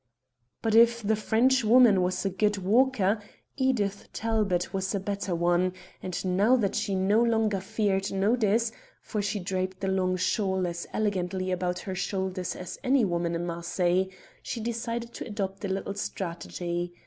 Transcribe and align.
But 0.63 0.73
if 0.73 1.03
the 1.03 1.15
Frenchwoman 1.15 2.01
was 2.01 2.25
a 2.25 2.31
good 2.31 2.57
walker, 2.57 3.21
Edith 3.55 4.09
Talbot 4.13 4.73
was 4.73 4.95
a 4.95 4.99
better 4.99 5.35
one, 5.35 5.73
and 6.01 6.25
now 6.25 6.55
that 6.55 6.73
she 6.73 6.95
no 6.95 7.21
longer 7.21 7.59
feared 7.59 8.11
notice 8.11 8.71
for 9.03 9.21
she 9.21 9.39
draped 9.39 9.79
the 9.79 9.87
large 9.87 10.19
shawl 10.19 10.65
as 10.65 10.87
elegantly 10.91 11.51
about 11.51 11.81
her 11.81 11.93
shoulders 11.93 12.55
as 12.55 12.79
any 12.83 13.05
woman 13.05 13.35
in 13.35 13.45
Marseilles 13.45 14.07
she 14.41 14.59
decided 14.59 15.13
to 15.13 15.27
adopt 15.27 15.63
a 15.65 15.67
little 15.67 15.93
strategy. 15.93 16.93